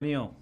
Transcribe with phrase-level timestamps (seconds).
[0.00, 0.36] mío,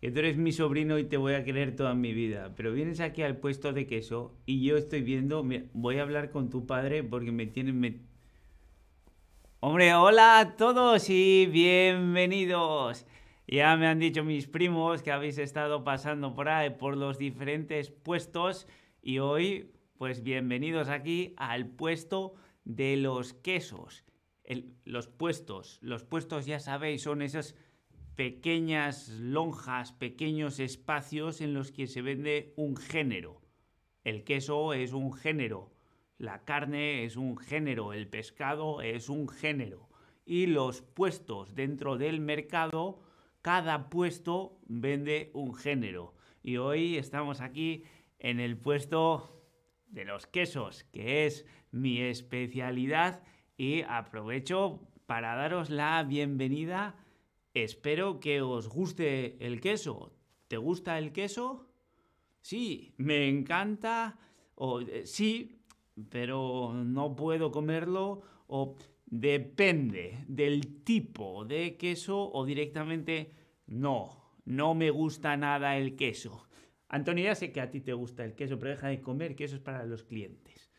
[0.00, 3.00] que tú eres mi sobrino y te voy a querer toda mi vida, pero vienes
[3.00, 5.42] aquí al puesto de queso y yo estoy viendo,
[5.72, 8.06] voy a hablar con tu padre porque me tienen...
[9.60, 13.06] Hombre, hola a todos y bienvenidos.
[13.46, 17.90] Ya me han dicho mis primos que habéis estado pasando por ahí por los diferentes
[17.90, 18.66] puestos
[19.02, 24.04] y hoy, pues bienvenidos aquí al puesto de los quesos.
[24.44, 27.54] El- los puestos, los puestos ya sabéis, son esas
[28.20, 33.40] pequeñas lonjas, pequeños espacios en los que se vende un género.
[34.04, 35.72] El queso es un género,
[36.18, 39.88] la carne es un género, el pescado es un género.
[40.26, 43.00] Y los puestos dentro del mercado,
[43.40, 46.12] cada puesto vende un género.
[46.42, 47.84] Y hoy estamos aquí
[48.18, 49.46] en el puesto
[49.86, 53.22] de los quesos, que es mi especialidad.
[53.56, 56.96] Y aprovecho para daros la bienvenida.
[57.54, 60.12] Espero que os guste el queso.
[60.48, 61.68] ¿Te gusta el queso?
[62.40, 64.18] Sí, me encanta.
[64.54, 65.60] O eh, sí,
[66.08, 68.22] pero no puedo comerlo.
[68.46, 73.32] O depende del tipo de queso o directamente
[73.66, 76.46] no, no me gusta nada el queso.
[76.88, 79.44] Antonio, ya sé que a ti te gusta el queso, pero deja de comer, que
[79.44, 80.69] eso es para los clientes.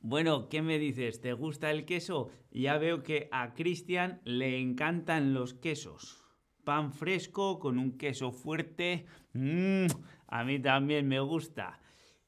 [0.00, 1.20] Bueno, ¿qué me dices?
[1.20, 2.30] ¿Te gusta el queso?
[2.50, 6.22] Ya veo que a Cristian le encantan los quesos.
[6.64, 9.06] Pan fresco con un queso fuerte.
[9.32, 9.86] Mm,
[10.26, 11.80] a mí también me gusta.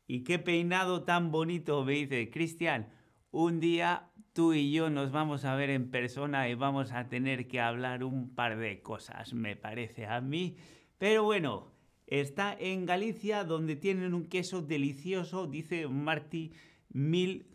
[0.07, 1.85] ¿Y qué peinado tan bonito?
[1.85, 2.89] Me dice Cristian.
[3.31, 7.49] Un día tú y yo nos vamos a ver en persona y vamos a tener
[7.49, 10.57] que hablar un par de cosas, me parece a mí.
[10.97, 11.73] Pero bueno,
[12.07, 16.53] está en Galicia donde tienen un queso delicioso, dice Marty,
[16.89, 17.47] mil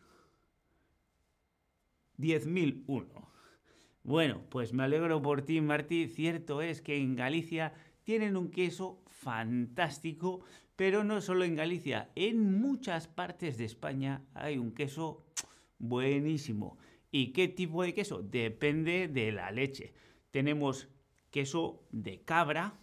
[2.17, 3.05] 10.001.
[4.03, 6.07] Bueno, pues me alegro por ti, Martí.
[6.07, 10.41] Cierto es que en Galicia tienen un queso fantástico,
[10.75, 15.23] pero no solo en Galicia, en muchas partes de España hay un queso
[15.79, 16.77] buenísimo.
[17.11, 18.21] ¿Y qué tipo de queso?
[18.21, 19.93] Depende de la leche.
[20.31, 20.89] Tenemos
[21.29, 22.73] queso de cabra,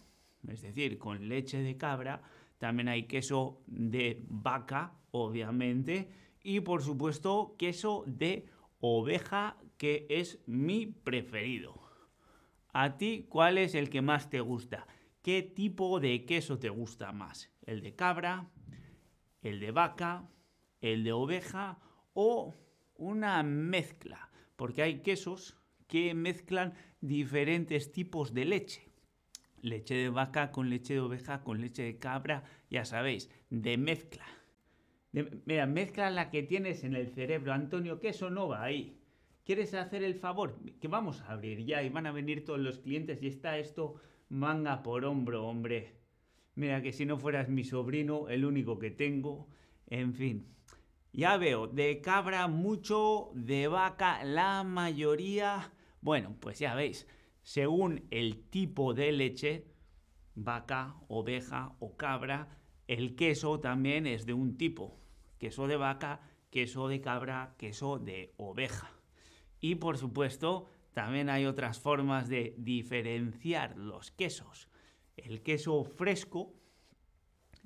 [0.47, 2.23] es decir, con leche de cabra.
[2.57, 6.09] También hay queso de vaca, obviamente.
[6.43, 8.45] Y por supuesto, queso de
[8.81, 11.79] oveja, que es mi preferido.
[12.73, 14.87] ¿A ti cuál es el que más te gusta?
[15.21, 17.51] ¿Qué tipo de queso te gusta más?
[17.61, 18.49] ¿El de cabra?
[19.41, 20.27] ¿El de vaca?
[20.81, 21.79] ¿El de oveja?
[22.13, 22.55] ¿O
[22.95, 24.31] una mezcla?
[24.55, 28.89] Porque hay quesos que mezclan diferentes tipos de leche.
[29.61, 34.25] Leche de vaca con leche de oveja con leche de cabra, ya sabéis, de mezcla.
[35.11, 38.97] Mira, mezcla la que tienes en el cerebro, Antonio, que eso no va ahí.
[39.43, 40.57] ¿Quieres hacer el favor?
[40.79, 43.95] Que vamos a abrir ya y van a venir todos los clientes y está esto
[44.29, 45.97] manga por hombro, hombre.
[46.55, 49.49] Mira que si no fueras mi sobrino, el único que tengo,
[49.87, 50.47] en fin.
[51.11, 55.73] Ya veo, de cabra mucho, de vaca la mayoría.
[55.99, 57.07] Bueno, pues ya veis,
[57.41, 59.65] según el tipo de leche,
[60.35, 62.60] vaca, oveja o cabra,
[62.91, 64.99] el queso también es de un tipo.
[65.37, 66.19] Queso de vaca,
[66.49, 68.91] queso de cabra, queso de oveja.
[69.61, 74.67] Y por supuesto, también hay otras formas de diferenciar los quesos.
[75.15, 76.53] El queso fresco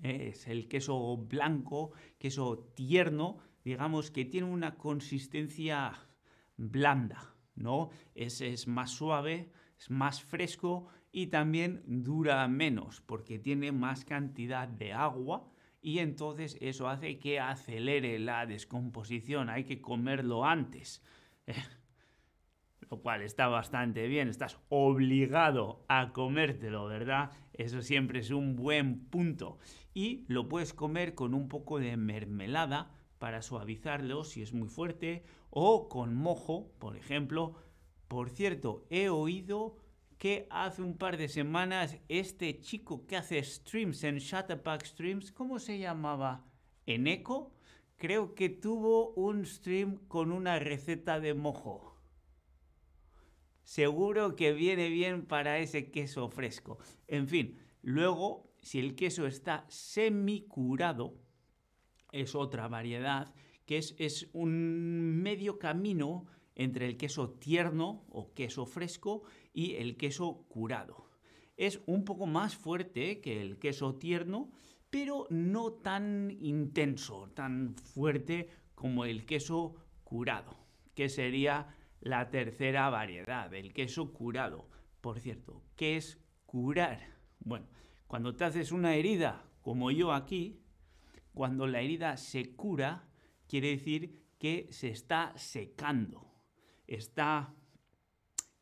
[0.03, 6.07] es el queso blanco, queso tierno, digamos que tiene una consistencia
[6.55, 7.89] blanda, ¿no?
[8.13, 14.91] Es más suave, es más fresco y también dura menos porque tiene más cantidad de
[14.91, 15.47] agua
[15.81, 19.49] y entonces eso hace que acelere la descomposición.
[19.49, 21.01] Hay que comerlo antes.
[22.91, 27.31] Lo cual está bastante bien, estás obligado a comértelo, ¿verdad?
[27.53, 29.57] Eso siempre es un buen punto.
[29.93, 35.23] Y lo puedes comer con un poco de mermelada para suavizarlo si es muy fuerte,
[35.49, 37.55] o con mojo, por ejemplo.
[38.09, 39.77] Por cierto, he oído
[40.17, 45.59] que hace un par de semanas este chico que hace streams en Shutterpack Streams, ¿cómo
[45.59, 46.45] se llamaba?
[46.85, 47.53] ¿Eneco?
[47.97, 51.95] Creo que tuvo un stream con una receta de mojo.
[53.63, 56.77] Seguro que viene bien para ese queso fresco.
[57.07, 61.17] En fin, luego, si el queso está semicurado,
[62.11, 63.33] es otra variedad
[63.65, 69.23] que es, es un medio camino entre el queso tierno o queso fresco
[69.53, 71.09] y el queso curado.
[71.57, 74.51] Es un poco más fuerte que el queso tierno,
[74.89, 80.57] pero no tan intenso, tan fuerte como el queso curado,
[80.93, 84.69] que sería la tercera variedad, el queso curado.
[85.01, 86.19] Por cierto, ¿qué es
[86.55, 86.99] curar.
[87.39, 87.67] Bueno,
[88.07, 90.61] cuando te haces una herida, como yo aquí,
[91.33, 93.09] cuando la herida se cura,
[93.47, 96.34] quiere decir que se está secando,
[96.87, 97.53] está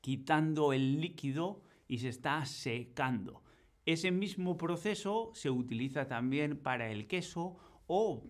[0.01, 3.43] quitando el líquido y se está secando.
[3.85, 8.23] Ese mismo proceso se utiliza también para el queso o,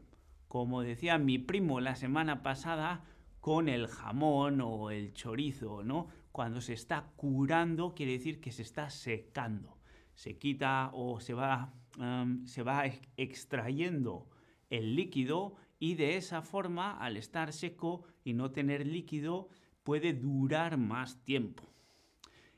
[0.47, 3.05] como decía mi primo la semana pasada,
[3.39, 6.07] con el jamón o el chorizo, ¿no?
[6.31, 9.77] Cuando se está curando quiere decir que se está secando.
[10.15, 12.85] Se quita o se va, em, se va
[13.17, 14.29] extrayendo
[14.69, 19.49] el líquido y de esa forma, al estar seco y no tener líquido,
[19.83, 21.73] puede durar más tiempo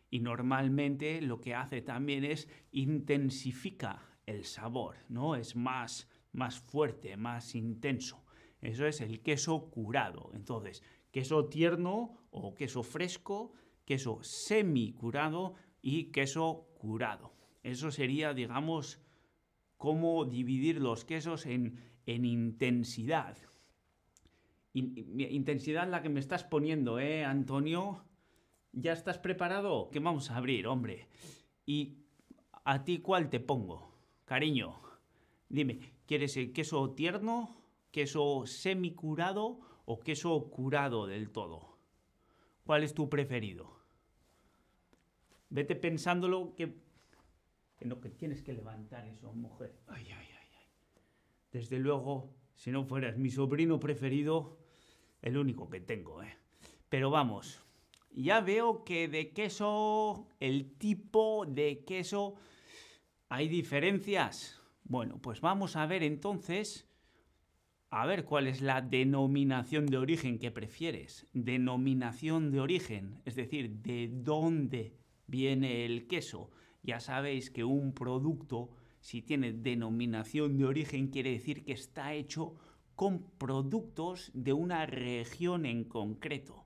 [0.10, 5.36] y normalmente lo que hace también es intensifica el sabor, ¿no?
[5.36, 8.24] Es más, más fuerte, más intenso.
[8.62, 10.32] Eso es el queso curado.
[10.34, 17.34] Entonces, queso tierno o queso fresco, queso semi curado y queso curado.
[17.64, 19.02] Eso sería, digamos,
[19.78, 23.38] cómo dividir los quesos en, en intensidad.
[24.76, 28.04] Intensidad la que me estás poniendo, ¿eh, Antonio?
[28.74, 29.90] ¿Ya estás preparado?
[29.90, 31.08] ¿Qué vamos a abrir, hombre?
[31.66, 32.00] ¿Y
[32.66, 33.94] a ti cuál te pongo?
[34.26, 34.76] Cariño,
[35.48, 37.56] dime, ¿quieres el queso tierno,
[37.92, 41.78] queso semicurado o queso curado del todo?
[42.66, 43.80] ¿Cuál es tu preferido?
[45.50, 46.84] Vete pensándolo que...
[47.78, 49.80] Que no, que tienes que levantar eso, mujer.
[49.88, 50.68] Ay, ay, ay, ay.
[51.52, 54.58] Desde luego, si no fueras mi sobrino preferido,
[55.26, 56.38] el único que tengo, ¿eh?
[56.88, 57.62] Pero vamos,
[58.14, 62.36] ya veo que de queso, el tipo de queso,
[63.28, 64.62] hay diferencias.
[64.84, 66.88] Bueno, pues vamos a ver entonces,
[67.90, 71.28] a ver cuál es la denominación de origen que prefieres.
[71.34, 74.96] Denominación de origen, es decir, de dónde
[75.26, 76.52] viene el queso.
[76.84, 78.70] Ya sabéis que un producto,
[79.00, 82.56] si tiene denominación de origen, quiere decir que está hecho
[82.96, 86.66] con productos de una región en concreto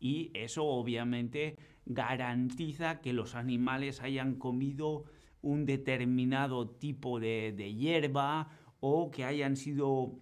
[0.00, 5.04] y eso obviamente garantiza que los animales hayan comido
[5.42, 8.48] un determinado tipo de, hierba
[8.80, 10.18] o que hayan sido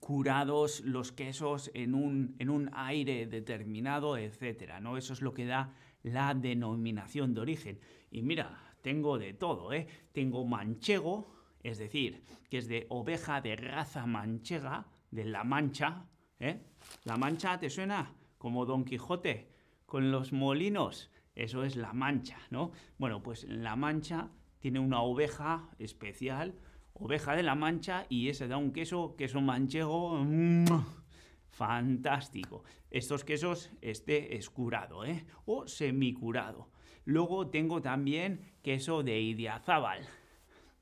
[0.00, 4.80] curados los quesos en un, en un aire determinado, etc.
[4.80, 4.96] ¿no?
[4.96, 7.78] Eso es lo que da la denominación de origen.
[8.10, 9.86] Y mira, tengo de todo, ¿eh?
[10.12, 11.30] Tengo manchego,
[11.62, 16.06] es decir, que es de oveja de raza manchega, de La Mancha,
[16.38, 16.60] ¿eh?
[17.04, 18.14] ¿La Mancha te suena?
[18.42, 19.52] como Don Quijote
[19.86, 21.12] con los molinos.
[21.36, 22.72] Eso es la mancha, ¿no?
[22.98, 26.56] Bueno, pues la mancha tiene una oveja especial,
[26.92, 30.66] oveja de la mancha, y ese da un queso, queso manchego, mm,
[31.50, 32.64] fantástico.
[32.90, 35.24] Estos quesos, este es curado, ¿eh?
[35.44, 36.72] O semicurado.
[37.04, 40.00] Luego tengo también queso de Idiazábal,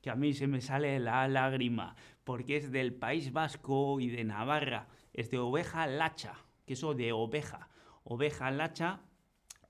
[0.01, 4.25] que a mí se me sale la lágrima, porque es del País Vasco y de
[4.25, 6.35] Navarra, es de oveja lacha,
[6.67, 7.69] queso de oveja,
[8.05, 9.01] oveja lacha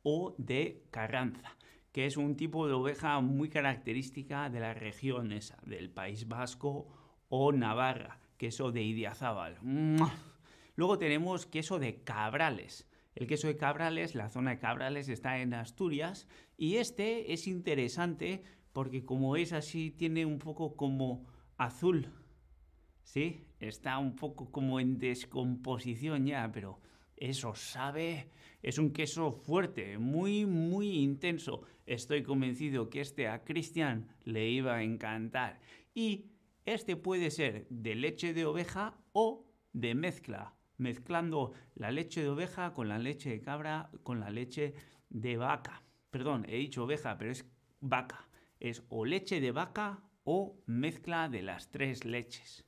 [0.02, 1.56] o de Carranza,
[1.92, 6.88] que es un tipo de oveja muy característica de la región esa, del País Vasco
[7.28, 9.58] o Navarra, queso de Idiazábal.
[10.74, 12.89] Luego tenemos queso de Cabrales.
[13.14, 18.42] El queso de Cabrales, la zona de Cabrales está en Asturias y este es interesante
[18.72, 21.26] porque como es así, tiene un poco como
[21.56, 22.08] azul,
[23.02, 23.44] ¿sí?
[23.58, 26.80] Está un poco como en descomposición ya, pero
[27.16, 28.30] eso sabe,
[28.62, 31.62] es un queso fuerte, muy, muy intenso.
[31.84, 35.60] Estoy convencido que este a Cristian le iba a encantar.
[35.92, 36.30] Y
[36.64, 42.72] este puede ser de leche de oveja o de mezcla, mezclando la leche de oveja
[42.74, 44.74] con la leche de cabra, con la leche
[45.08, 45.82] de vaca.
[46.10, 47.44] Perdón, he dicho oveja, pero es
[47.80, 48.28] vaca.
[48.58, 52.66] Es o leche de vaca o mezcla de las tres leches.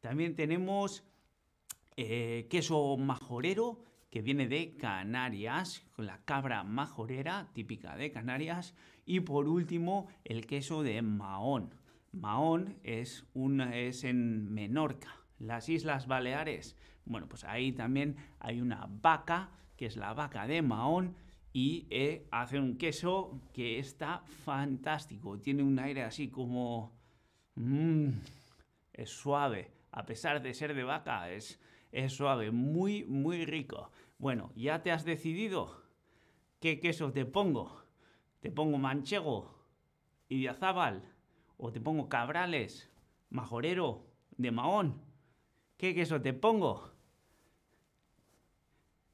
[0.00, 1.04] También tenemos
[1.96, 8.74] eh, queso majorero, que viene de Canarias, con la cabra majorera, típica de Canarias.
[9.04, 11.74] Y por último, el queso de Mahón.
[12.12, 13.24] Mahón es,
[13.72, 16.76] es en Menorca, las Islas Baleares.
[17.04, 21.16] Bueno, pues ahí también hay una vaca, que es la vaca de Mahón,
[21.52, 25.40] y eh, hace un queso que está fantástico.
[25.40, 26.92] Tiene un aire así como...
[27.56, 28.10] Mmm,
[28.92, 29.72] es suave.
[29.90, 31.58] A pesar de ser de vaca, es,
[31.90, 33.90] es suave, muy, muy rico.
[34.18, 35.82] Bueno, ¿ya te has decidido
[36.60, 37.82] qué queso te pongo?
[38.40, 39.58] ¿Te pongo manchego
[40.48, 41.02] azabal?
[41.56, 42.90] ¿O te pongo cabrales,
[43.30, 44.06] majorero,
[44.36, 45.09] de mahón?
[45.80, 46.90] ¿Qué queso te pongo?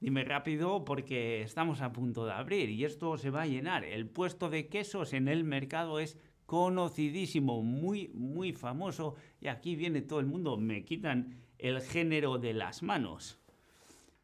[0.00, 3.85] Dime rápido porque estamos a punto de abrir y esto se va a llenar.
[3.85, 10.02] El puesto de quesos en el mercado es conocidísimo, muy, muy famoso y aquí viene
[10.02, 10.56] todo el mundo.
[10.56, 13.38] Me quitan el género de las manos.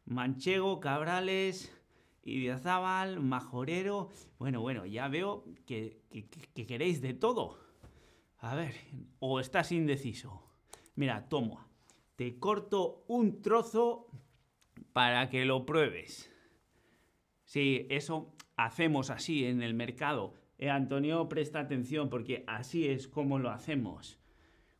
[0.03, 1.73] Manchego, Cabrales,
[2.25, 4.09] Idiazábal, Majorero.
[4.37, 6.01] Bueno, bueno, ya veo que,
[6.53, 7.57] que queréis de todo.
[8.39, 8.75] A ver,
[9.19, 10.43] o estás indeciso.
[10.95, 11.69] Mira, toma,
[12.15, 14.07] te corto un trozo
[14.93, 16.31] para que lo pruebes.
[17.43, 20.33] Sí, eso hacemos así en el mercado.
[20.57, 24.19] Eh, Antonio, presta atención porque así es como lo hacemos.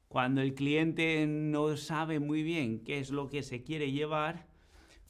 [0.08, 4.48] Cuando el cliente no sabe muy bien qué es lo que se quiere llevar,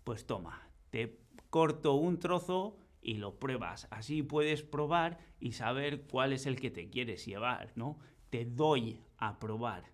[0.05, 3.87] pues toma, te corto un trozo y lo pruebas.
[3.91, 7.99] Así puedes probar y saber cuál es el que te quieres llevar, ¿no?
[8.29, 9.92] Te doy a probar.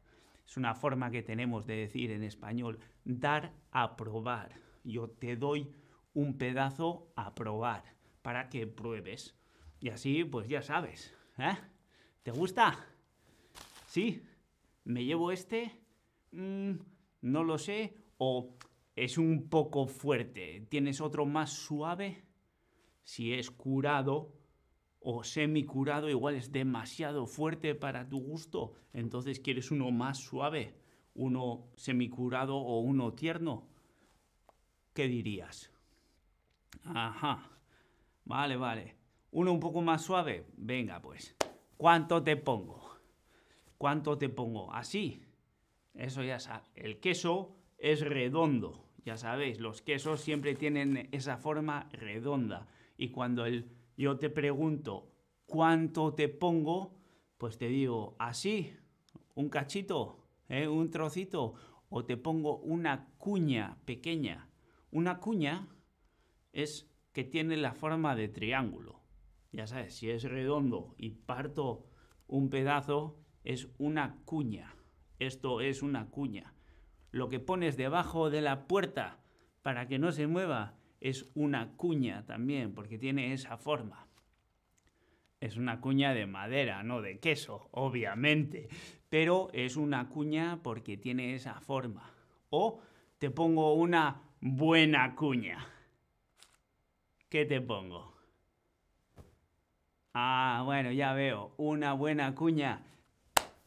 [0.49, 4.59] Es una forma que tenemos de decir en español, dar a probar.
[4.83, 5.71] Yo te doy
[6.15, 7.83] un pedazo a probar
[8.23, 9.37] para que pruebes.
[9.79, 11.13] Y así, pues ya sabes.
[11.37, 11.55] ¿eh?
[12.23, 12.83] ¿Te gusta?
[13.85, 14.23] ¿Sí?
[14.85, 15.83] ¿Me llevo este?
[16.31, 16.77] Mm,
[17.21, 17.93] no lo sé.
[18.17, 18.57] ¿O
[18.95, 20.65] es un poco fuerte?
[20.67, 22.23] ¿Tienes otro más suave?
[23.03, 24.33] Si es curado,
[24.99, 30.75] o semicurado igual es demasiado fuerte para tu gusto, entonces quieres uno más suave,
[31.13, 33.67] uno semicurado o uno tierno.
[34.93, 35.71] ¿Qué dirías?
[36.83, 37.49] Ajá.
[38.25, 38.95] Vale, vale.
[39.31, 40.45] Uno un poco más suave.
[40.57, 41.35] Venga, pues.
[41.77, 42.97] ¿Cuánto te pongo?
[43.77, 44.73] ¿Cuánto te pongo?
[44.73, 45.21] Así.
[45.93, 46.69] Eso ya sabes.
[46.75, 48.85] El queso es redondo.
[49.05, 52.67] Ya sabéis, los quesos siempre tienen esa forma redonda.
[52.97, 55.11] Y cuando el yo te pregunto
[55.45, 56.95] cuánto te pongo,
[57.37, 58.73] pues te digo así,
[59.35, 60.69] un cachito, ¿eh?
[60.69, 61.55] un trocito,
[61.89, 64.47] o te pongo una cuña pequeña.
[64.91, 65.67] Una cuña
[66.53, 69.01] es que tiene la forma de triángulo.
[69.51, 71.89] Ya sabes, si es redondo y parto
[72.25, 74.75] un pedazo, es una cuña.
[75.19, 76.53] Esto es una cuña.
[77.11, 79.19] Lo que pones debajo de la puerta
[79.61, 84.07] para que no se mueva es una cuña también, porque tiene esa forma.
[85.39, 88.67] Es una cuña de madera, no de queso, obviamente,
[89.09, 92.11] pero es una cuña porque tiene esa forma.
[92.49, 92.81] O
[93.17, 95.65] te pongo una buena cuña.
[97.29, 98.13] ¿Qué te pongo?
[100.13, 102.81] Ah, bueno, ya veo, una buena cuña.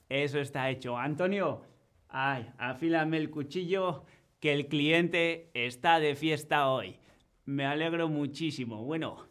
[0.08, 0.98] Eso está hecho.
[0.98, 1.62] Antonio,
[2.08, 4.04] ay, afílame el cuchillo
[4.40, 6.98] que el cliente está de fiesta hoy.
[7.44, 8.84] Me alegro muchísimo.
[8.84, 9.26] Bueno,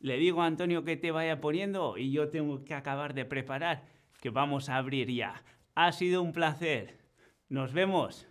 [0.00, 3.84] le digo a Antonio que te vaya poniendo y yo tengo que acabar de preparar,
[4.20, 5.42] que vamos a abrir ya.
[5.74, 6.98] Ha sido un placer.
[7.48, 8.26] Nos vemos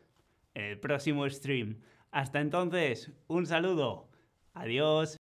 [0.54, 1.82] en el próximo stream.
[2.12, 4.10] Hasta entonces, un saludo.
[4.54, 5.20] Adiós.